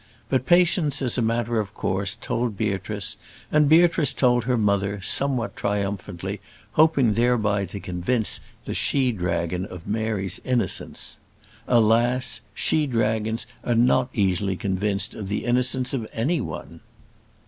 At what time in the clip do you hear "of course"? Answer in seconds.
1.59-2.15